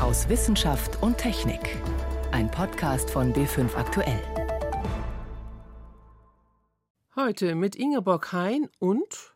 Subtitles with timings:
[0.00, 1.76] aus Wissenschaft und Technik.
[2.32, 4.22] Ein Podcast von B5 Aktuell.
[7.14, 9.34] Heute mit Ingeborg Hein und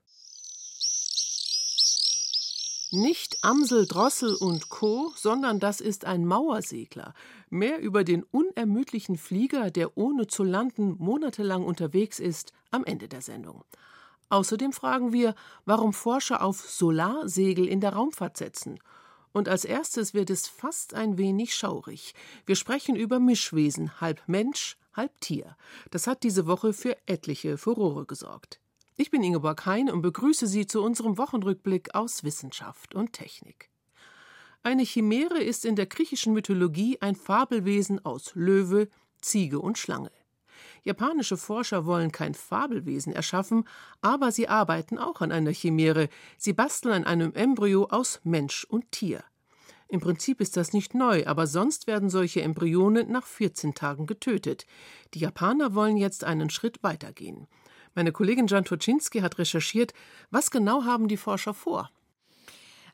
[2.90, 7.12] nicht Amsel, Drossel und Co., sondern das ist ein Mauersegler.
[7.50, 13.20] Mehr über den unermüdlichen Flieger, der ohne zu landen monatelang unterwegs ist, am Ende der
[13.20, 13.64] Sendung.
[14.30, 15.34] Außerdem fragen wir,
[15.66, 18.78] warum Forscher auf Solarsegel in der Raumfahrt setzen.
[19.34, 22.14] Und als erstes wird es fast ein wenig schaurig.
[22.46, 25.56] Wir sprechen über Mischwesen, halb Mensch, halb Tier.
[25.90, 28.60] Das hat diese Woche für etliche Furore gesorgt.
[28.96, 33.70] Ich bin Ingeborg Hein und begrüße Sie zu unserem Wochenrückblick aus Wissenschaft und Technik.
[34.62, 38.88] Eine Chimäre ist in der griechischen Mythologie ein Fabelwesen aus Löwe,
[39.20, 40.12] Ziege und Schlange.
[40.84, 43.66] Japanische Forscher wollen kein Fabelwesen erschaffen,
[44.02, 46.10] aber sie arbeiten auch an einer Chimäre.
[46.36, 49.24] Sie basteln an einem Embryo aus Mensch und Tier.
[49.88, 54.66] Im Prinzip ist das nicht neu, aber sonst werden solche Embryone nach 14 Tagen getötet.
[55.14, 57.46] Die Japaner wollen jetzt einen Schritt weitergehen.
[57.94, 59.94] Meine Kollegin Jan Toczynski hat recherchiert,
[60.30, 61.90] was genau haben die Forscher vor?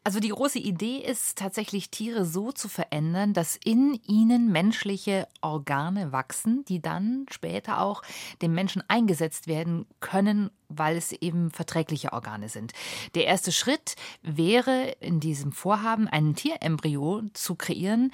[0.03, 6.11] Also die große Idee ist tatsächlich Tiere so zu verändern, dass in ihnen menschliche Organe
[6.11, 8.01] wachsen, die dann später auch
[8.41, 12.73] dem Menschen eingesetzt werden können, weil es eben verträgliche Organe sind.
[13.15, 18.11] Der erste Schritt wäre in diesem Vorhaben, ein Tierembryo zu kreieren,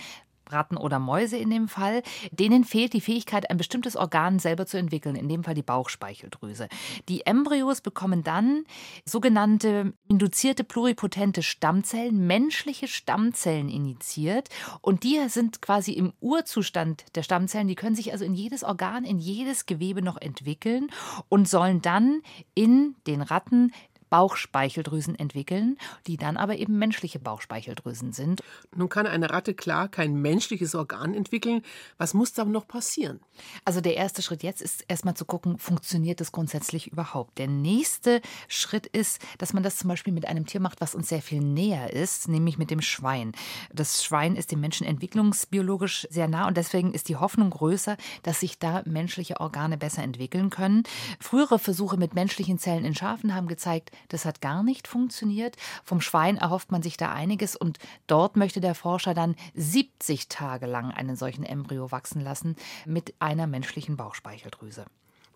[0.51, 4.79] Ratten oder Mäuse in dem Fall, denen fehlt die Fähigkeit, ein bestimmtes Organ selber zu
[4.79, 6.69] entwickeln, in dem Fall die Bauchspeicheldrüse.
[7.09, 8.65] Die Embryos bekommen dann
[9.05, 14.49] sogenannte induzierte pluripotente Stammzellen, menschliche Stammzellen initiiert.
[14.81, 19.05] Und die sind quasi im Urzustand der Stammzellen, die können sich also in jedes Organ,
[19.05, 20.89] in jedes Gewebe noch entwickeln
[21.29, 22.23] und sollen dann
[22.55, 23.73] in den Ratten
[24.11, 25.77] Bauchspeicheldrüsen entwickeln,
[26.07, 28.43] die dann aber eben menschliche Bauchspeicheldrüsen sind.
[28.75, 31.63] Nun kann eine Ratte klar kein menschliches Organ entwickeln.
[31.99, 33.21] Was muss da noch passieren?
[33.65, 37.39] Also der erste Schritt jetzt ist erstmal zu gucken, funktioniert das grundsätzlich überhaupt.
[37.39, 41.09] Der nächste Schritt ist, dass man das zum Beispiel mit einem Tier macht, was uns
[41.09, 43.33] sehr viel näher ist, nämlich mit dem Schwein.
[43.73, 48.41] Das Schwein ist dem Menschen entwicklungsbiologisch sehr nah und deswegen ist die Hoffnung größer, dass
[48.41, 50.85] sich da menschliche Organe besser entwickeln können.
[51.21, 55.57] Frühere Versuche mit menschlichen Zellen in Schafen haben gezeigt, das hat gar nicht funktioniert.
[55.85, 60.67] Vom Schwein erhofft man sich da einiges und dort möchte der Forscher dann 70 Tage
[60.67, 64.87] lang einen solchen Embryo wachsen lassen mit einer menschlichen Bauchspeicheldrüse.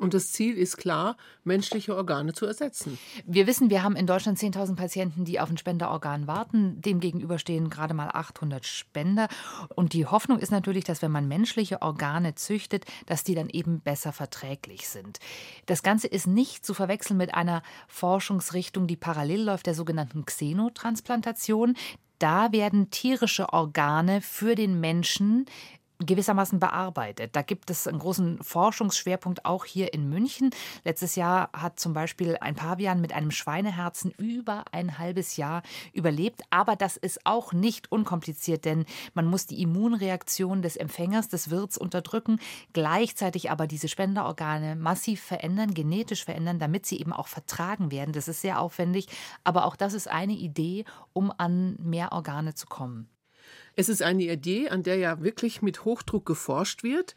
[0.00, 2.98] Und das Ziel ist klar, menschliche Organe zu ersetzen.
[3.26, 6.80] Wir wissen, wir haben in Deutschland 10.000 Patienten, die auf ein Spenderorgan warten.
[6.80, 9.28] Demgegenüber stehen gerade mal 800 Spender.
[9.74, 13.80] Und die Hoffnung ist natürlich, dass wenn man menschliche Organe züchtet, dass die dann eben
[13.80, 15.18] besser verträglich sind.
[15.66, 21.76] Das Ganze ist nicht zu verwechseln mit einer Forschungsrichtung, die parallel läuft, der sogenannten Xenotransplantation.
[22.18, 25.46] Da werden tierische Organe für den Menschen
[26.00, 27.36] gewissermaßen bearbeitet.
[27.36, 30.50] Da gibt es einen großen Forschungsschwerpunkt auch hier in München.
[30.84, 35.62] Letztes Jahr hat zum Beispiel ein Pavian mit einem Schweineherzen über ein halbes Jahr
[35.92, 36.42] überlebt.
[36.50, 41.76] Aber das ist auch nicht unkompliziert, denn man muss die Immunreaktion des Empfängers, des Wirts
[41.76, 42.40] unterdrücken,
[42.72, 48.12] gleichzeitig aber diese Spenderorgane massiv verändern, genetisch verändern, damit sie eben auch vertragen werden.
[48.12, 49.08] Das ist sehr aufwendig,
[49.44, 53.08] aber auch das ist eine Idee, um an mehr Organe zu kommen.
[53.76, 57.14] Es ist eine Idee, an der ja wirklich mit Hochdruck geforscht wird.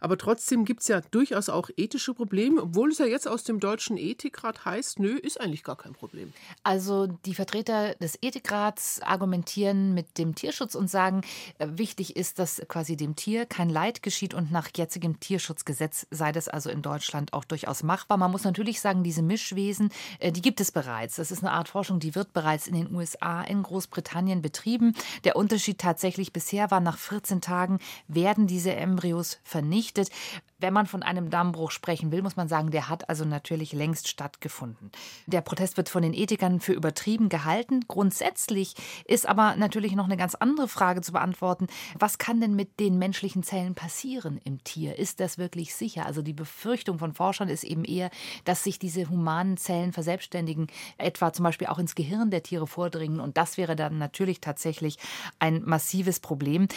[0.00, 3.60] Aber trotzdem gibt es ja durchaus auch ethische Probleme, obwohl es ja jetzt aus dem
[3.60, 6.32] deutschen Ethikrat heißt, nö, ist eigentlich gar kein Problem.
[6.62, 11.22] Also die Vertreter des Ethikrats argumentieren mit dem Tierschutz und sagen,
[11.58, 16.32] äh, wichtig ist, dass quasi dem Tier kein Leid geschieht und nach jetzigem Tierschutzgesetz sei
[16.32, 18.16] das also in Deutschland auch durchaus machbar.
[18.16, 19.90] Man muss natürlich sagen, diese Mischwesen,
[20.20, 21.16] äh, die gibt es bereits.
[21.16, 24.94] Das ist eine Art Forschung, die wird bereits in den USA, in Großbritannien betrieben.
[25.24, 30.10] Der Unterschied tatsächlich tatsächlich bisher war, nach 14 Tagen werden diese Embryos vernichtet.
[30.58, 34.08] Wenn man von einem Dammbruch sprechen will, muss man sagen, der hat also natürlich längst
[34.08, 34.90] stattgefunden.
[35.26, 37.84] Der Protest wird von den Ethikern für übertrieben gehalten.
[37.88, 38.74] Grundsätzlich
[39.04, 41.66] ist aber natürlich noch eine ganz andere Frage zu beantworten.
[41.98, 44.98] Was kann denn mit den menschlichen Zellen passieren im Tier?
[44.98, 46.06] Ist das wirklich sicher?
[46.06, 48.10] Also die Befürchtung von Forschern ist eben eher,
[48.46, 53.20] dass sich diese humanen Zellen verselbstständigen, etwa zum Beispiel auch ins Gehirn der Tiere vordringen.
[53.20, 54.96] Und das wäre dann natürlich tatsächlich
[55.38, 56.68] ein massives Problem.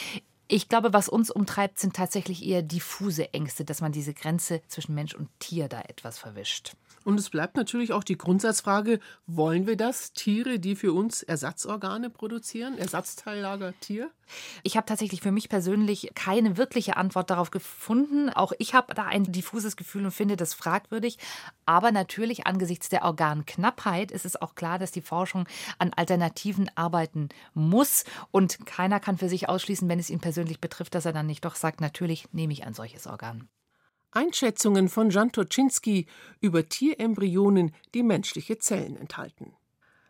[0.51, 4.95] Ich glaube, was uns umtreibt, sind tatsächlich eher diffuse Ängste, dass man diese Grenze zwischen
[4.95, 6.73] Mensch und Tier da etwas verwischt.
[7.05, 10.11] Und es bleibt natürlich auch die Grundsatzfrage, wollen wir das?
[10.11, 12.77] Tiere, die für uns Ersatzorgane produzieren?
[12.77, 14.11] Ersatzteillager Tier?
[14.63, 18.29] Ich habe tatsächlich für mich persönlich keine wirkliche Antwort darauf gefunden.
[18.29, 21.17] Auch ich habe da ein diffuses Gefühl und finde das fragwürdig.
[21.65, 25.47] Aber natürlich angesichts der Organknappheit ist es auch klar, dass die Forschung
[25.77, 28.03] an Alternativen arbeiten muss.
[28.31, 31.45] Und keiner kann für sich ausschließen, wenn es ihn persönlich betrifft, dass er dann nicht
[31.45, 33.49] doch sagt, natürlich nehme ich ein solches Organ.
[34.11, 36.07] Einschätzungen von Jan Toczynski
[36.39, 39.53] über Tierembryonen, die menschliche Zellen enthalten.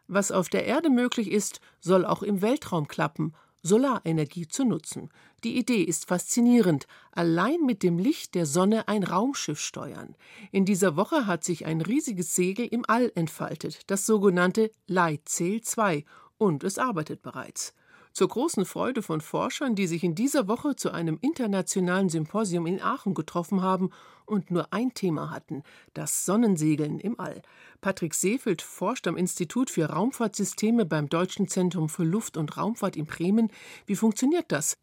[0.07, 5.09] Was auf der Erde möglich ist, soll auch im Weltraum klappen, Solarenergie zu nutzen.
[5.43, 6.87] Die Idee ist faszinierend.
[7.11, 10.15] Allein mit dem Licht der Sonne ein Raumschiff steuern.
[10.51, 16.05] In dieser Woche hat sich ein riesiges Segel im All entfaltet, das sogenannte Leitsail 2,
[16.37, 17.73] und es arbeitet bereits.
[18.11, 22.81] Zur großen Freude von Forschern, die sich in dieser Woche zu einem internationalen Symposium in
[22.81, 23.91] Aachen getroffen haben
[24.25, 25.63] und nur ein Thema hatten:
[25.93, 27.41] das Sonnensegeln im All.
[27.81, 33.05] Patrick Seefeld forscht am Institut für Raumfahrtsysteme beim Deutschen Zentrum für Luft- und Raumfahrt in
[33.05, 33.51] Bremen.
[33.85, 34.77] Wie funktioniert das?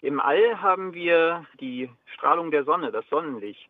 [0.00, 3.68] Im All haben wir die Strahlung der Sonne, das Sonnenlicht.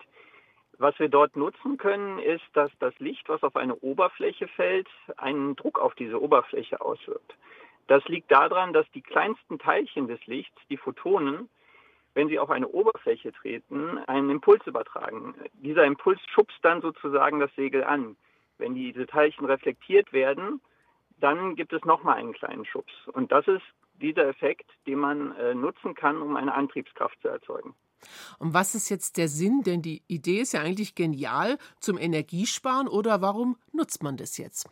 [0.77, 5.57] Was wir dort nutzen können, ist, dass das Licht, was auf eine Oberfläche fällt, einen
[5.57, 7.35] Druck auf diese Oberfläche auswirkt.
[7.89, 11.49] Das liegt daran, dass die kleinsten Teilchen des Lichts, die Photonen,
[12.15, 15.35] wenn sie auf eine Oberfläche treten, einen Impuls übertragen.
[15.55, 18.17] Dieser Impuls schubst dann sozusagen das Segel an.
[18.59, 20.61] Wenn diese Teilchen reflektiert werden,
[21.19, 22.93] dann gibt es nochmal einen kleinen Schubs.
[23.13, 23.63] Und das ist
[23.95, 27.75] dieser Effekt, den man äh, nutzen kann, um eine Antriebskraft zu erzeugen.
[28.39, 29.63] Und was ist jetzt der Sinn?
[29.65, 34.69] Denn die Idee ist ja eigentlich genial zum Energiesparen oder warum nutzt man das jetzt?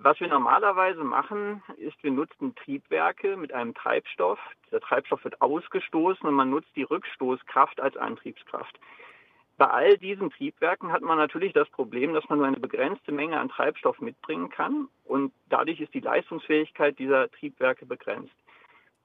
[0.00, 4.38] Was wir normalerweise machen, ist, wir nutzen Triebwerke mit einem Treibstoff.
[4.70, 8.78] Der Treibstoff wird ausgestoßen und man nutzt die Rückstoßkraft als Antriebskraft.
[9.56, 13.40] Bei all diesen Triebwerken hat man natürlich das Problem, dass man nur eine begrenzte Menge
[13.40, 18.34] an Treibstoff mitbringen kann und dadurch ist die Leistungsfähigkeit dieser Triebwerke begrenzt.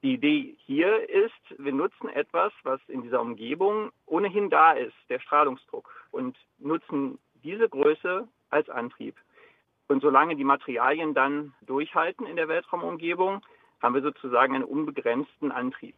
[0.04, 5.19] Die Idee hier ist, wir nutzen etwas, was in dieser Umgebung ohnehin da ist, der
[5.19, 9.16] Strahlungsdruck, und nutzen diese Größe als Antrieb.
[9.94, 13.42] Und solange die Materialien dann durchhalten in der Weltraumumgebung,
[13.80, 15.94] haben wir sozusagen einen unbegrenzten Antrieb.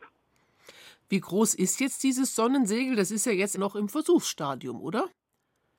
[1.07, 2.97] Wie groß ist jetzt dieses Sonnensegel?
[2.97, 5.05] Das ist ja jetzt noch im Versuchsstadium, oder?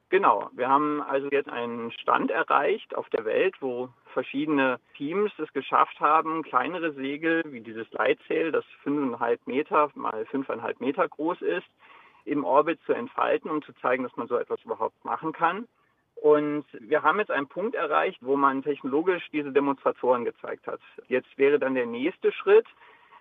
[0.08, 5.52] Genau, wir haben also jetzt einen Stand erreicht auf der Welt, wo verschiedene Teams es
[5.52, 11.66] geschafft haben, kleinere Segel wie dieses Leitsail, das 5,5 Meter mal 5,5 Meter groß ist,
[12.24, 15.68] im Orbit zu entfalten, um zu zeigen, dass man so etwas überhaupt machen kann.
[16.26, 20.80] Und wir haben jetzt einen Punkt erreicht, wo man technologisch diese Demonstratoren gezeigt hat.
[21.06, 22.66] Jetzt wäre dann der nächste Schritt,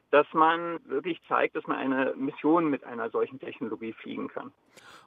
[0.09, 4.51] dass man wirklich zeigt, dass man eine Mission mit einer solchen Technologie fliegen kann.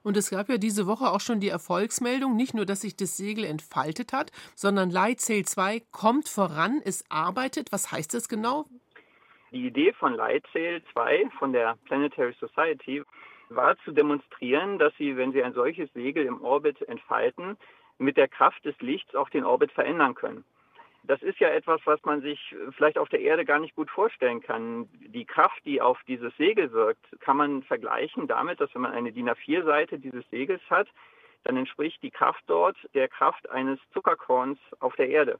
[0.04, 3.16] Und es gab ja diese Woche auch schon die Erfolgsmeldung, nicht nur, dass sich das
[3.16, 7.72] Segel entfaltet hat, sondern Lightsail 2 kommt voran, es arbeitet.
[7.72, 8.66] Was heißt das genau?
[9.50, 13.02] Die Idee von Lightsail 2 von der Planetary Society
[13.48, 17.56] war zu demonstrieren, dass sie, wenn sie ein solches Segel im Orbit entfalten,
[17.98, 20.44] mit der Kraft des Lichts auch den Orbit verändern können.
[21.04, 24.40] Das ist ja etwas, was man sich vielleicht auf der Erde gar nicht gut vorstellen
[24.40, 24.88] kann.
[24.92, 29.12] Die Kraft, die auf dieses Segel wirkt, kann man vergleichen damit, dass wenn man eine
[29.12, 30.88] DIN A4-Seite dieses Segels hat,
[31.44, 35.38] dann entspricht die Kraft dort der Kraft eines Zuckerkorns auf der Erde,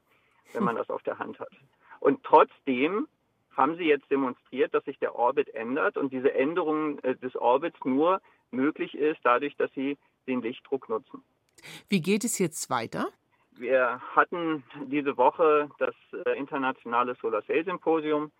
[0.53, 1.51] wenn man das auf der Hand hat.
[1.99, 3.07] Und trotzdem
[3.55, 7.77] haben sie jetzt demonstriert, dass sich der Orbit ändert und diese Änderung äh, des Orbits
[7.83, 8.21] nur
[8.51, 9.97] möglich ist dadurch, dass sie
[10.27, 11.23] den Lichtdruck nutzen.
[11.89, 13.09] Wie geht es jetzt weiter?
[13.57, 15.95] Wir hatten diese Woche das
[16.25, 18.31] äh, internationale Solar Sail Symposium.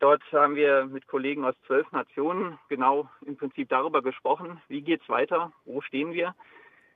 [0.00, 5.02] Dort haben wir mit Kollegen aus zwölf Nationen genau im Prinzip darüber gesprochen, wie geht
[5.02, 6.34] es weiter, wo stehen wir.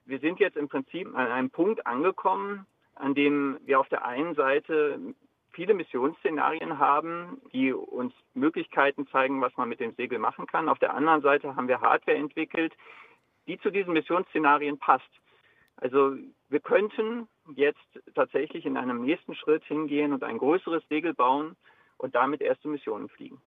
[0.06, 4.34] Wir sind jetzt im Prinzip an einem Punkt angekommen, an dem wir auf der einen
[4.34, 4.98] Seite
[5.52, 10.68] viele Missionsszenarien haben, die uns Möglichkeiten zeigen, was man mit dem Segel machen kann.
[10.68, 12.74] Auf der anderen Seite haben wir Hardware entwickelt,
[13.46, 15.08] die zu diesen Missionsszenarien passt.
[15.76, 16.16] Also
[16.48, 21.56] wir könnten jetzt tatsächlich in einem nächsten Schritt hingehen und ein größeres Segel bauen
[21.98, 23.40] und damit erste Missionen fliegen.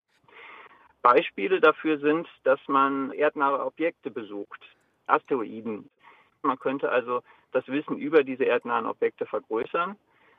[1.01, 4.59] Beispiele dafür sind, dass man erdnahe Objekte besucht,
[5.05, 5.89] Asteroiden.
[6.41, 9.95] Man könnte also das Wissen über diese erdnahen Objekte vergrößern.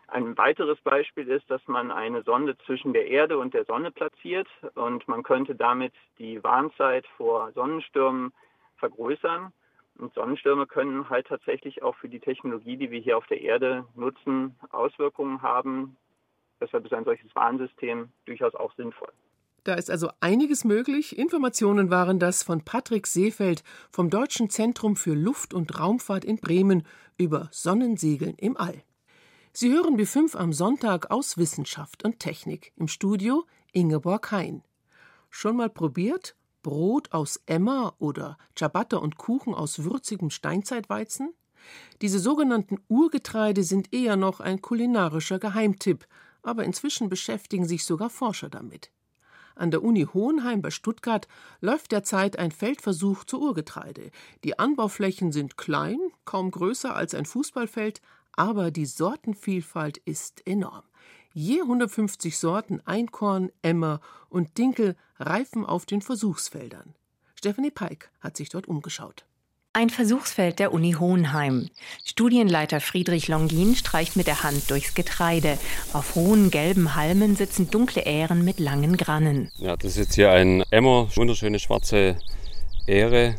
[0.08, 4.48] Ein weiteres Beispiel ist, dass man eine Sonde zwischen der Erde und der Sonne platziert
[4.74, 8.32] und man könnte damit die Warnzeit vor Sonnenstürmen
[8.76, 9.52] vergrößern.
[9.98, 13.84] Und Sonnenstürme können halt tatsächlich auch für die Technologie, die wir hier auf der Erde
[13.96, 15.96] nutzen, Auswirkungen haben.
[16.60, 19.12] Deshalb ist ein solches Warnsystem durchaus auch sinnvoll.
[19.64, 21.18] Da ist also einiges möglich.
[21.18, 26.86] Informationen waren das von Patrick Seefeld vom Deutschen Zentrum für Luft- und Raumfahrt in Bremen
[27.18, 28.82] über Sonnensegeln im All.
[29.52, 32.72] Sie hören B5 am Sonntag aus Wissenschaft und Technik.
[32.76, 34.62] Im Studio Ingeborg Hein.
[35.28, 36.36] Schon mal probiert?
[36.68, 41.32] Brot aus Emmer oder Ciabatta und Kuchen aus würzigem Steinzeitweizen?
[42.02, 46.06] Diese sogenannten Urgetreide sind eher noch ein kulinarischer Geheimtipp,
[46.42, 48.90] aber inzwischen beschäftigen sich sogar Forscher damit.
[49.54, 51.26] An der Uni Hohenheim bei Stuttgart
[51.62, 54.10] läuft derzeit ein Feldversuch zu Urgetreide.
[54.44, 60.87] Die Anbauflächen sind klein, kaum größer als ein Fußballfeld, aber die Sortenvielfalt ist enorm.
[61.40, 66.96] Je 150 Sorten Einkorn, Emmer und Dinkel reifen auf den Versuchsfeldern.
[67.36, 69.24] Stephanie Peik hat sich dort umgeschaut.
[69.72, 71.68] Ein Versuchsfeld der Uni Hohenheim.
[72.04, 75.58] Studienleiter Friedrich Longin streicht mit der Hand durchs Getreide.
[75.92, 79.52] Auf hohen gelben Halmen sitzen dunkle Ähren mit langen Grannen.
[79.58, 82.18] Ja, das ist jetzt hier ein Emmer, wunderschöne schwarze
[82.88, 83.36] Ähre,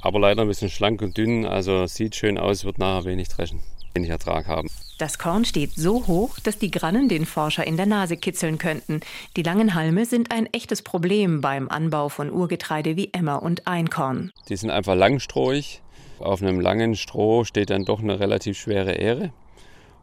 [0.00, 1.44] aber leider ein bisschen schlank und dünn.
[1.44, 3.60] Also sieht schön aus, wird nachher wenig dreschen,
[3.92, 4.70] wenig Ertrag haben.
[4.98, 9.00] Das Korn steht so hoch, dass die Grannen den Forscher in der Nase kitzeln könnten.
[9.36, 14.32] Die langen Halme sind ein echtes Problem beim Anbau von Urgetreide wie Emmer und Einkorn.
[14.48, 15.82] Die sind einfach langstrohig.
[16.18, 19.32] Auf einem langen Stroh steht dann doch eine relativ schwere Ähre.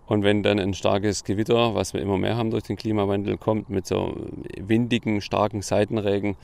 [0.06, 3.70] Und wenn dann ein starkes Gewitter, was wir immer mehr haben durch den Klimawandel, kommt
[3.70, 4.16] mit so
[4.60, 6.36] windigen, starken Seitenregen,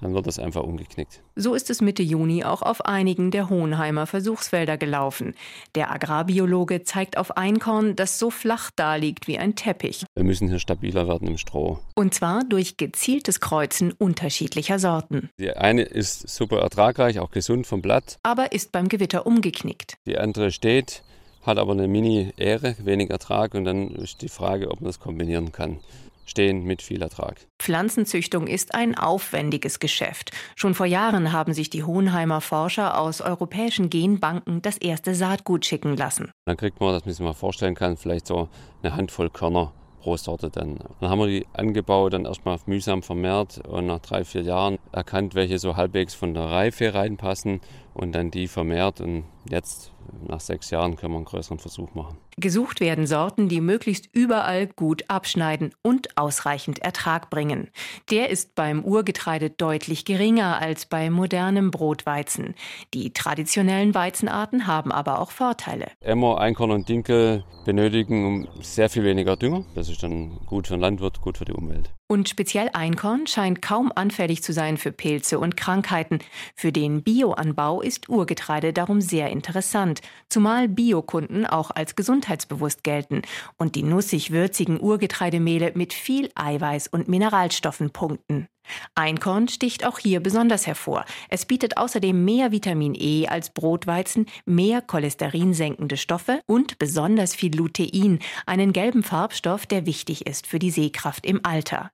[0.00, 1.20] dann wird das einfach umgeknickt.
[1.36, 5.34] So ist es Mitte Juni auch auf einigen der Hohenheimer Versuchsfelder gelaufen.
[5.74, 10.04] Der Agrarbiologe zeigt auf Einkorn, das so flach daliegt wie ein Teppich.
[10.14, 11.78] Wir müssen hier stabiler werden im Stroh.
[11.94, 15.30] Und zwar durch gezieltes Kreuzen unterschiedlicher Sorten.
[15.38, 18.16] Die eine ist super ertragreich, auch gesund vom Blatt.
[18.22, 19.96] Aber ist beim Gewitter umgeknickt.
[20.06, 21.02] Die andere steht,
[21.42, 25.52] hat aber eine Mini-Ähre, wenig Ertrag und dann ist die Frage, ob man das kombinieren
[25.52, 25.80] kann
[26.28, 27.46] stehen mit viel Ertrag.
[27.58, 30.30] Pflanzenzüchtung ist ein aufwendiges Geschäft.
[30.54, 35.96] Schon vor Jahren haben sich die Hohenheimer Forscher aus europäischen Genbanken das erste Saatgut schicken
[35.96, 36.30] lassen.
[36.44, 38.48] Dann kriegt man, dass man sich mal vorstellen kann, vielleicht so
[38.82, 40.78] eine Handvoll Körner pro Sorte dann.
[41.00, 45.34] Dann haben wir die angebaut, dann erstmal mühsam vermehrt und nach drei, vier Jahren erkannt,
[45.34, 47.60] welche so halbwegs von der Reife reinpassen
[47.94, 49.92] und dann die vermehrt und jetzt
[50.26, 52.16] nach sechs Jahren können wir einen größeren Versuch machen.
[52.36, 57.68] Gesucht werden Sorten, die möglichst überall gut abschneiden und ausreichend Ertrag bringen.
[58.10, 62.54] Der ist beim Urgetreide deutlich geringer als bei modernem Brotweizen.
[62.94, 65.88] Die traditionellen Weizenarten haben aber auch Vorteile.
[66.00, 69.64] Emmer, Einkorn und Dinkel benötigen sehr viel weniger Dünger.
[69.74, 71.90] Das ist dann gut für den Landwirt, gut für die Umwelt.
[72.10, 76.20] Und speziell Einkorn scheint kaum anfällig zu sein für Pilze und Krankheiten.
[76.54, 80.00] Für den Bioanbau ist Urgetreide darum sehr interessant,
[80.30, 83.20] zumal Biokunden auch als gesundheitsbewusst gelten
[83.58, 88.48] und die nussig-würzigen Urgetreidemehle mit viel Eiweiß und Mineralstoffen punkten.
[88.94, 91.04] Einkorn sticht auch hier besonders hervor.
[91.28, 98.18] Es bietet außerdem mehr Vitamin E als Brotweizen, mehr cholesterinsenkende Stoffe und besonders viel Lutein,
[98.46, 101.90] einen gelben Farbstoff, der wichtig ist für die Sehkraft im Alter.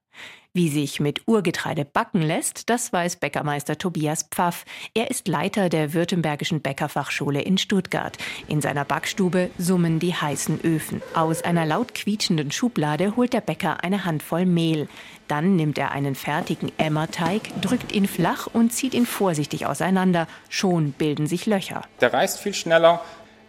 [0.56, 4.64] Wie sich mit Urgetreide backen lässt, das weiß Bäckermeister Tobias Pfaff.
[4.94, 8.16] Er ist Leiter der Württembergischen Bäckerfachschule in Stuttgart.
[8.46, 11.02] In seiner Backstube summen die heißen Öfen.
[11.12, 14.88] Aus einer laut quietschenden Schublade holt der Bäcker eine Handvoll Mehl.
[15.26, 20.28] Dann nimmt er einen fertigen Emmerteig, drückt ihn flach und zieht ihn vorsichtig auseinander.
[20.48, 21.82] Schon bilden sich Löcher.
[22.00, 23.02] Der reißt viel schneller.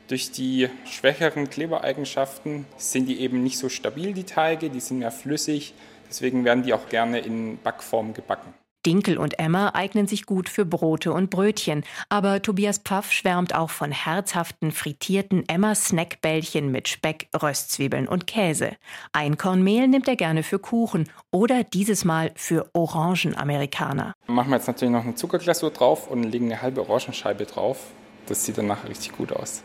[0.07, 5.11] Durch die schwächeren Klebereigenschaften sind die eben nicht so stabil, die Teige, die sind mehr
[5.11, 5.75] flüssig.
[6.09, 8.53] Deswegen werden die auch gerne in Backform gebacken.
[8.85, 13.71] Dinkel und Emmer eignen sich gut für Brote und Brötchen, aber Tobias Pfaff schwärmt auch
[13.71, 18.73] von herzhaften frittierten Emmer-Snackbällchen mit Speck, Röstzwiebeln und Käse.
[19.11, 24.13] Einkornmehl nimmt er gerne für Kuchen oder dieses Mal für Orangenamerikaner.
[24.27, 27.87] Machen wir jetzt natürlich noch eine Zuckerglasur drauf und legen eine halbe Orangenscheibe drauf.
[28.27, 29.63] Das sieht danach richtig gut aus.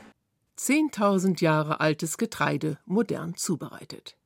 [0.59, 4.17] 10.000 Jahre altes Getreide modern zubereitet.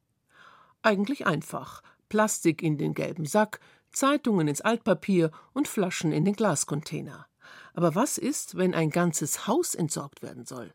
[0.83, 1.83] Eigentlich einfach.
[2.15, 3.59] Plastik in den gelben Sack,
[3.91, 7.27] Zeitungen ins Altpapier und Flaschen in den Glascontainer.
[7.73, 10.73] Aber was ist, wenn ein ganzes Haus entsorgt werden soll?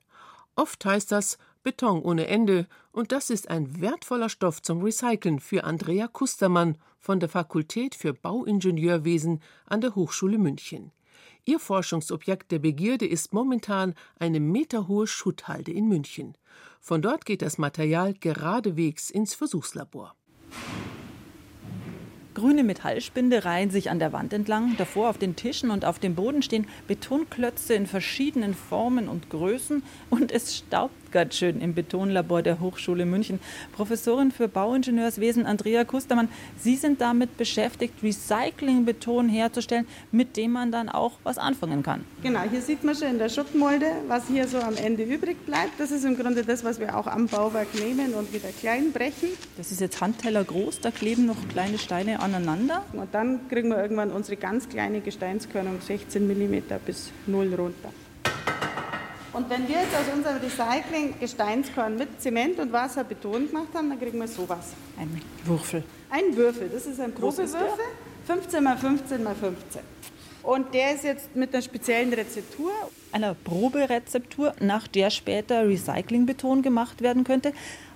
[0.57, 5.63] Oft heißt das Beton ohne Ende, und das ist ein wertvoller Stoff zum Recyceln für
[5.63, 10.91] Andrea Kustermann von der Fakultät für Bauingenieurwesen an der Hochschule München.
[11.45, 16.37] Ihr Forschungsobjekt der Begierde ist momentan eine meterhohe Schutthalde in München.
[16.81, 20.17] Von dort geht das Material geradewegs ins Versuchslabor.
[22.39, 24.77] Grüne Metallspinde reihen sich an der Wand entlang.
[24.77, 29.83] Davor auf den Tischen und auf dem Boden stehen Betonklötze in verschiedenen Formen und Größen
[30.09, 33.39] und es staubt Stuttgart schön im Betonlabor der Hochschule München.
[33.75, 40.87] Professorin für Bauingenieurswesen Andrea Kustermann, Sie sind damit beschäftigt, Recyclingbeton herzustellen, mit dem man dann
[40.87, 42.05] auch was anfangen kann.
[42.21, 45.79] Genau, hier sieht man schon in der Schuttmolde, was hier so am Ende übrig bleibt.
[45.79, 49.29] Das ist im Grunde das, was wir auch am Bauwerk nehmen und wieder klein brechen.
[49.57, 52.83] Das ist jetzt Handteller groß, da kleben noch kleine Steine aneinander.
[52.93, 57.89] Und dann kriegen wir irgendwann unsere ganz kleine Gesteinskörnung 16 mm bis 0 runter.
[59.39, 63.89] Und wenn wir jetzt aus unserem Recycling Gesteinskorn mit Zement und Wasser Beton gemacht haben,
[63.89, 64.73] dann kriegen wir sowas.
[64.99, 65.81] Ein Würfel.
[66.09, 67.85] Ein Würfel, das ist ein Probewürfel,
[68.27, 69.81] 15 mal 15 mal 15.
[70.43, 72.69] Und der ist jetzt mit einer speziellen Rezeptur.
[73.13, 77.53] Einer Proberezeptur, nach der später Recyclingbeton gemacht werden könnte.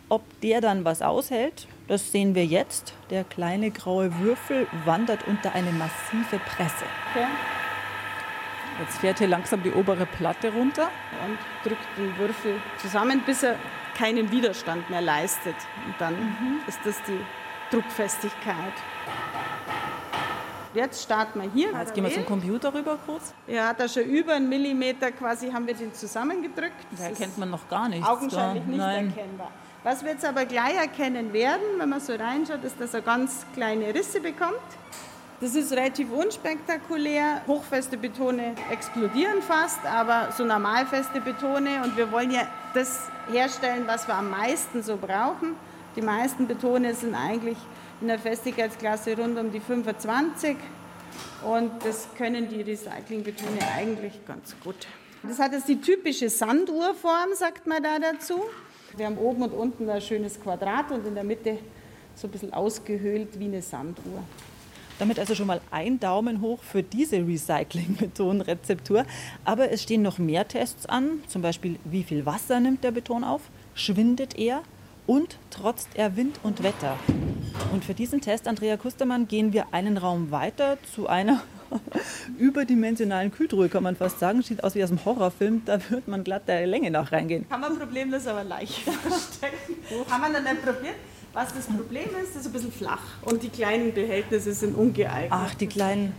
[0.08, 2.94] Ob der dann was aushält, das sehen wir jetzt.
[3.10, 6.86] Der kleine graue Würfel wandert unter eine massive Presse.
[7.12, 7.28] Okay.
[8.80, 10.90] Jetzt fährt hier langsam die obere Platte runter.
[11.26, 13.56] Und drückt den Würfel zusammen, bis er
[13.98, 15.56] keinen Widerstand mehr leistet.
[15.86, 16.60] Und dann mhm.
[16.68, 17.20] ist das die
[17.72, 18.74] Druckfestigkeit.
[20.74, 21.72] Jetzt starten wir hier.
[21.72, 23.34] Jetzt gehen wir zum Computer rüber kurz.
[23.48, 26.74] Ja, da schon über einen Millimeter quasi haben wir den zusammengedrückt.
[26.98, 28.08] Da erkennt man noch gar nichts.
[28.08, 28.70] Augenscheinlich da.
[28.70, 29.14] nicht Nein.
[29.16, 29.52] erkennbar.
[29.84, 33.46] Was wir jetzt aber gleich erkennen werden, wenn man so reinschaut, ist, dass er ganz
[33.54, 34.56] kleine Risse bekommt.
[35.44, 37.42] Das ist relativ unspektakulär.
[37.46, 41.84] Hochfeste Betone explodieren fast, aber so normalfeste Betone.
[41.84, 45.58] Und wir wollen ja das herstellen, was wir am meisten so brauchen.
[45.98, 47.58] Die meisten Betone sind eigentlich
[48.00, 50.56] in der Festigkeitsklasse rund um die 25.
[51.46, 54.88] Und das können die Recyclingbetone eigentlich ganz gut.
[55.24, 58.46] Das hat jetzt die typische Sanduhrform, sagt man da dazu.
[58.96, 61.58] Wir haben oben und unten ein schönes Quadrat und in der Mitte
[62.16, 64.24] so ein bisschen ausgehöhlt wie eine Sanduhr.
[65.00, 69.06] Damit also schon mal ein Daumen hoch für diese Recycling-Beton-Rezeptur.
[69.46, 73.24] Aber es stehen noch mehr Tests an, zum Beispiel wie viel Wasser nimmt der Beton
[73.24, 73.42] auf,
[73.74, 74.62] schwindet er
[75.08, 76.98] und trotzt er Wind und Wetter.
[77.72, 81.44] Und für diesen Test, Andrea Kustermann, gehen wir einen Raum weiter zu einer
[82.38, 84.42] überdimensionalen Kühltruhe, kann man fast sagen.
[84.42, 87.48] Sieht aus wie aus einem Horrorfilm, da wird man glatt der Länge nach reingehen.
[87.50, 89.76] Kann man problemlos aber leicht verstecken.
[90.10, 90.96] Haben wir dann nicht probiert?
[91.34, 95.32] Was das Problem ist, ist ein bisschen flach und die kleinen Behältnisse sind ungeeignet.
[95.32, 96.14] Ach, die kleinen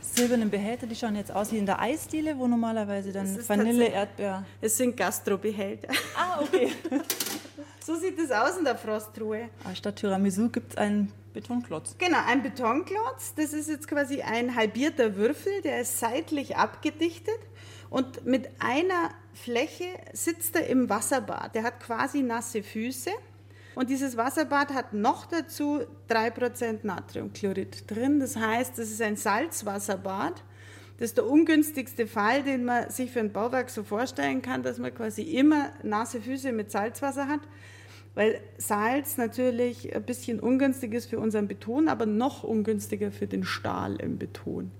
[0.00, 4.44] silbernen Behälter, die schauen jetzt aus wie in der Eisdiele, wo normalerweise dann Vanille, Erdbeer.
[4.60, 5.88] Es sind Gastrobehälter.
[6.16, 6.72] Ah, okay.
[7.84, 9.50] So sieht es aus in der Frosttruhe.
[9.62, 11.96] Ah, Statt Tiramisu gibt es einen Betonklotz.
[11.98, 13.34] Genau, ein Betonklotz.
[13.36, 17.38] Das ist jetzt quasi ein halbierter Würfel, der ist seitlich abgedichtet
[17.90, 21.54] und mit einer Fläche sitzt er im Wasserbad.
[21.54, 23.10] Der hat quasi nasse Füße.
[23.74, 28.20] Und dieses Wasserbad hat noch dazu 3% Natriumchlorid drin.
[28.20, 30.42] Das heißt, das ist ein Salzwasserbad.
[30.98, 34.78] Das ist der ungünstigste Fall, den man sich für ein Bauwerk so vorstellen kann, dass
[34.78, 37.40] man quasi immer nasse Füße mit Salzwasser hat.
[38.14, 43.42] Weil Salz natürlich ein bisschen ungünstig ist für unseren Beton, aber noch ungünstiger für den
[43.42, 44.70] Stahl im Beton.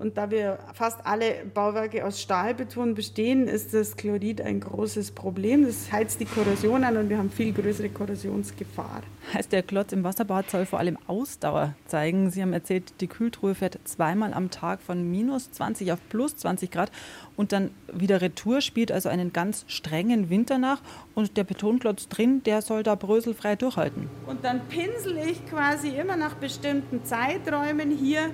[0.00, 5.66] Und da wir fast alle Bauwerke aus Stahlbeton bestehen, ist das Chlorid ein großes Problem.
[5.66, 9.02] Das heizt die Korrosion an und wir haben viel größere Korrosionsgefahr.
[9.34, 12.30] Heißt, der Klotz im Wasserbad soll vor allem Ausdauer zeigen.
[12.30, 16.70] Sie haben erzählt, die Kühltruhe fährt zweimal am Tag von minus 20 auf plus 20
[16.70, 16.90] Grad
[17.36, 20.80] und dann wieder Retour, spielt also einen ganz strengen Winter nach.
[21.14, 24.08] Und der Betonklotz drin, der soll da bröselfrei durchhalten.
[24.26, 28.30] Und dann pinsel ich quasi immer nach bestimmten Zeiträumen hier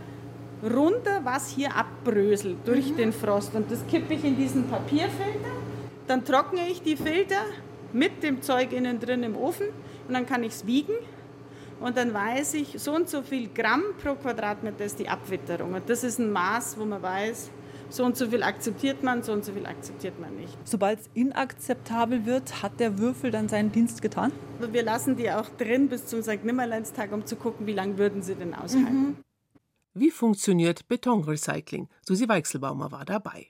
[0.62, 3.54] runter, was hier abbröselt durch den Frost.
[3.54, 5.50] Und das kippe ich in diesen Papierfilter.
[6.06, 7.42] Dann trockne ich die Filter
[7.92, 9.66] mit dem Zeug innen drin im Ofen
[10.06, 10.94] und dann kann ich es wiegen.
[11.80, 15.74] Und dann weiß ich, so und so viel Gramm pro Quadratmeter ist die Abwitterung.
[15.74, 17.50] Und das ist ein Maß, wo man weiß,
[17.90, 20.56] so und so viel akzeptiert man, so und so viel akzeptiert man nicht.
[20.64, 24.32] Sobald es inakzeptabel wird, hat der Würfel dann seinen Dienst getan?
[24.72, 26.44] Wir lassen die auch drin bis zum St.
[26.44, 29.18] Nimmerleinstag, um zu gucken, wie lange würden sie denn aushalten.
[29.98, 31.88] Wie funktioniert Betonrecycling?
[32.02, 33.46] Susi Weichselbaumer war dabei.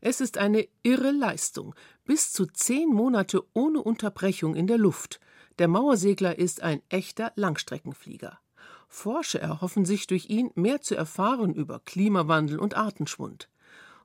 [0.00, 1.76] Es ist eine irre Leistung.
[2.04, 5.20] Bis zu zehn Monate ohne Unterbrechung in der Luft.
[5.60, 8.40] Der Mauersegler ist ein echter Langstreckenflieger.
[8.88, 13.48] Forscher erhoffen sich durch ihn mehr zu erfahren über Klimawandel und Artenschwund.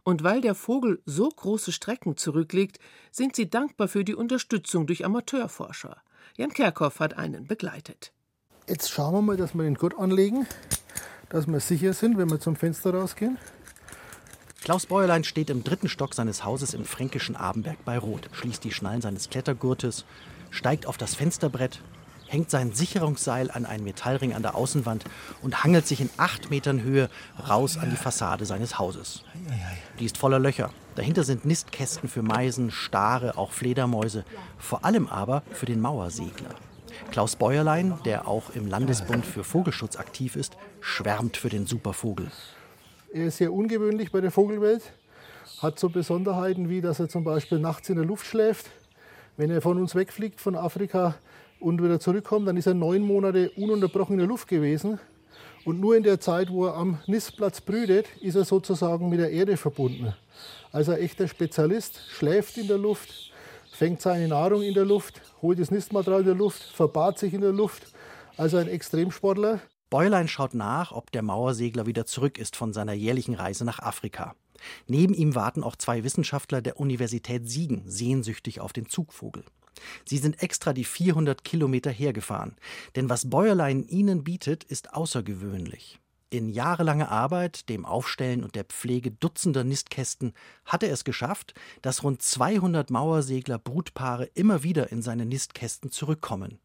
[0.04, 2.78] Und weil der Vogel so große Strecken zurücklegt,
[3.10, 5.98] sind sie dankbar für die Unterstützung durch Amateurforscher.
[6.38, 8.14] Jan Kerkhoff hat einen begleitet.
[8.68, 10.46] Jetzt schauen wir mal, dass wir den gut anlegen,
[11.30, 13.38] dass wir sicher sind, wenn wir zum Fenster rausgehen.
[14.62, 18.72] Klaus Bäuerlein steht im dritten Stock seines Hauses im fränkischen Abenberg bei Roth, schließt die
[18.72, 20.06] Schnallen seines Klettergurtes,
[20.52, 21.82] steigt auf das Fensterbrett,
[22.28, 25.06] hängt sein Sicherungsseil an einen Metallring an der Außenwand
[25.42, 27.10] und hangelt sich in acht Metern Höhe
[27.48, 29.24] raus an die Fassade seines Hauses.
[30.00, 30.72] Die ist voller Löcher.
[30.96, 34.26] Dahinter sind Nistkästen für Meisen, Stare, auch Fledermäuse,
[34.58, 36.56] vor allem aber für den Mauersegler.
[37.12, 42.32] Klaus Bäuerlein, der auch im Landesbund für Vogelschutz aktiv ist, schwärmt für den Supervogel.
[43.14, 44.84] Er ist sehr ungewöhnlich bei der Vogelwelt,
[45.62, 48.68] hat so Besonderheiten wie, dass er zum Beispiel nachts in der Luft schläft.
[49.38, 51.16] Wenn er von uns wegfliegt, von Afrika
[51.60, 55.00] und wieder zurückkommt, dann ist er neun Monate ununterbrochen in der Luft gewesen.
[55.66, 59.32] Und nur in der Zeit, wo er am Nistplatz brütet, ist er sozusagen mit der
[59.32, 60.14] Erde verbunden.
[60.72, 63.29] Also ein echter Spezialist, schläft in der Luft,
[63.80, 67.40] fängt seine Nahrung in der Luft, holt das Nistmaterial in der Luft, verbahrt sich in
[67.40, 67.94] der Luft.
[68.36, 69.62] Also ein Extremsportler.
[69.90, 74.36] Bäulein schaut nach, ob der Mauersegler wieder zurück ist von seiner jährlichen Reise nach Afrika.
[74.88, 79.46] Neben ihm warten auch zwei Wissenschaftler der Universität Siegen sehnsüchtig auf den Zugvogel.
[80.04, 82.58] Sie sind extra die 400 Kilometer hergefahren,
[82.98, 86.02] denn was Bäuerlein ihnen bietet, ist außergewöhnlich.
[86.32, 92.04] In jahrelanger Arbeit, dem Aufstellen und der Pflege dutzender Nistkästen hat er es geschafft, dass
[92.04, 96.60] rund 200 Mauersegler Brutpaare immer wieder in seine Nistkästen zurückkommen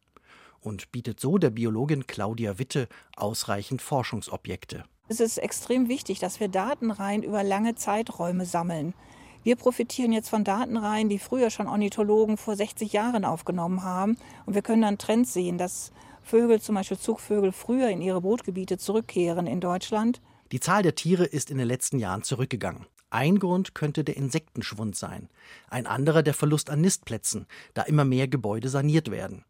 [0.61, 4.83] und bietet so der Biologin Claudia Witte ausreichend Forschungsobjekte.
[5.07, 8.93] Es ist extrem wichtig, dass wir Datenreihen über lange Zeiträume sammeln.
[9.41, 14.17] Wir profitieren jetzt von Datenreihen, die früher schon Ornithologen vor 60 Jahren aufgenommen haben.
[14.45, 15.91] Und wir können dann Trends sehen, dass
[16.25, 20.21] Vögel, zum Beispiel Zugvögel, früher in ihre Brutgebiete zurückkehren in Deutschland.
[20.51, 22.87] Die Zahl der Tiere ist in den letzten Jahren zurückgegangen.
[23.11, 25.29] Ein Grund könnte der Insektenschwund sein,
[25.69, 29.45] ein anderer der Verlust an Nistplätzen, da immer mehr Gebäude saniert werden.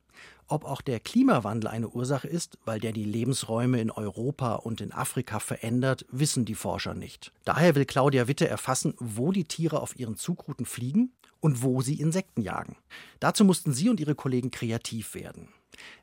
[0.48, 4.92] Ob auch der Klimawandel eine Ursache ist, weil der die Lebensräume in Europa und in
[4.92, 7.32] Afrika verändert, wissen die Forscher nicht.
[7.46, 12.00] Daher will Claudia Witte erfassen, wo die Tiere auf ihren Zugrouten fliegen und wo sie
[12.00, 12.76] Insekten jagen.
[13.20, 15.48] Dazu mussten sie und ihre Kollegen kreativ werden.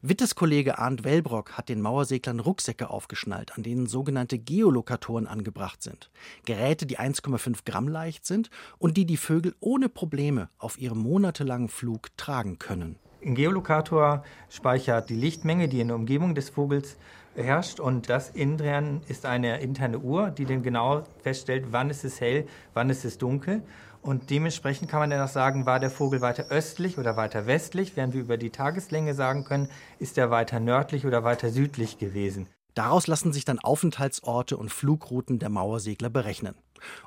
[0.00, 6.10] Wittes Kollege Arndt Wellbrock hat den Mauerseglern Rucksäcke aufgeschnallt, an denen sogenannte Geolokatoren angebracht sind.
[6.44, 11.68] Geräte, die 1,5 Gramm leicht sind und die die Vögel ohne Probleme auf ihrem monatelangen
[11.68, 12.96] Flug tragen können.
[13.24, 16.96] Ein Geolokator speichert die Lichtmenge, die in der Umgebung des Vogels
[17.34, 22.04] herrscht und das innen drin ist eine interne Uhr, die dann genau feststellt, wann ist
[22.04, 23.62] es hell, wann ist es dunkel
[24.02, 27.96] und dementsprechend kann man dann auch sagen, war der Vogel weiter östlich oder weiter westlich,
[27.96, 29.68] während wir über die Tageslänge sagen können,
[30.00, 32.48] ist er weiter nördlich oder weiter südlich gewesen.
[32.74, 36.56] Daraus lassen sich dann Aufenthaltsorte und Flugrouten der Mauersegler berechnen.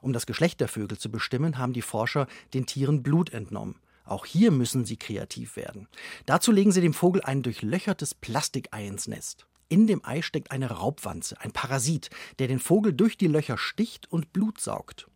[0.02, 3.76] Um das Geschlecht der Vögel zu bestimmen, haben die Forscher den Tieren Blut entnommen.
[4.06, 5.90] Auch hier müssen sie kreativ werden.
[6.26, 9.48] Dazu legen sie dem Vogel ein durchlöchertes Plastikei ins Nest.
[9.68, 14.10] In dem Ei steckt eine Raubwanze, ein Parasit, der den Vogel durch die Löcher sticht
[14.12, 15.08] und Blut saugt.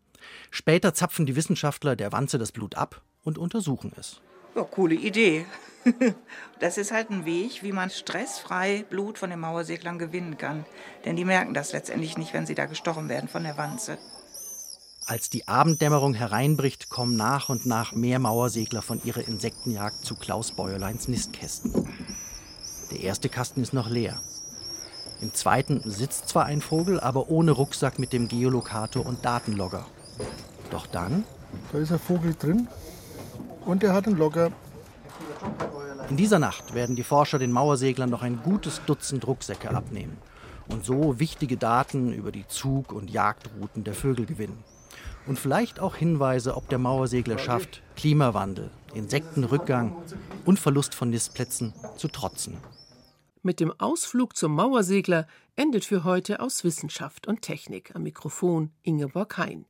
[0.51, 4.21] Später zapfen die Wissenschaftler der Wanze das Blut ab und untersuchen es.
[4.55, 5.45] Ja, coole Idee.
[6.60, 10.65] Das ist halt ein Weg, wie man stressfrei Blut von den Mauerseglern gewinnen kann.
[11.05, 13.97] Denn die merken das letztendlich nicht, wenn sie da gestochen werden von der Wanze.
[15.05, 20.51] Als die Abenddämmerung hereinbricht, kommen nach und nach mehr Mauersegler von ihrer Insektenjagd zu Klaus
[20.51, 21.88] Bäuerleins Nistkästen.
[22.91, 24.19] Der erste Kasten ist noch leer.
[25.21, 29.86] Im zweiten sitzt zwar ein Vogel, aber ohne Rucksack mit dem Geolokator und Datenlogger.
[30.71, 31.23] Doch dann.
[31.71, 32.67] Da ist ein Vogel drin
[33.65, 34.51] und der hat einen Logger.
[36.10, 40.17] In dieser Nacht werden die Forscher den Mauerseglern noch ein gutes Dutzend Rucksäcke abnehmen
[40.67, 44.63] und so wichtige Daten über die Zug- und Jagdrouten der Vögel gewinnen.
[45.27, 49.95] Und vielleicht auch Hinweise, ob der Mauersegler schafft, Klimawandel, Insektenrückgang
[50.45, 52.58] und Verlust von Nistplätzen zu trotzen.
[53.41, 59.38] Mit dem Ausflug zum Mauersegler endet für heute aus Wissenschaft und Technik am Mikrofon Ingeborg
[59.38, 59.65] Hein.